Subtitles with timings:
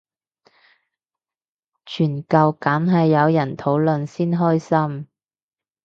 [1.85, 5.07] 傳教梗係有人討論先開心